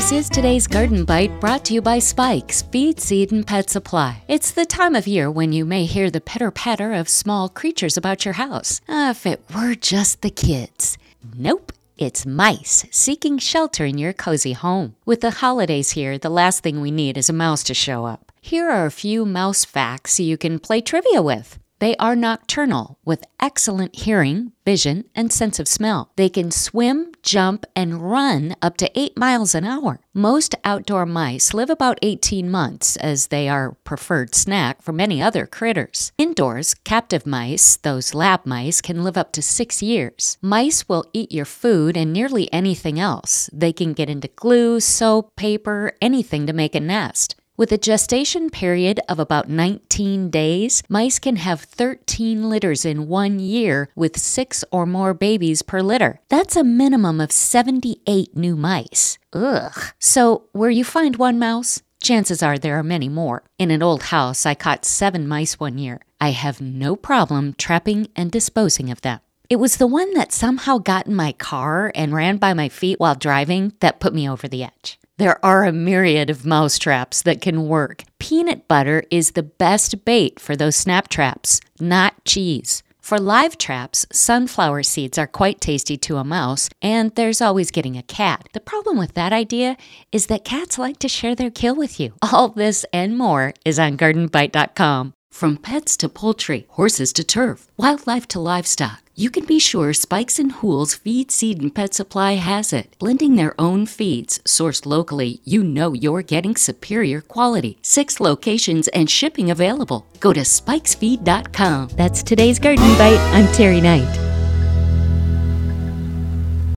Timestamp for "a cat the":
87.98-88.60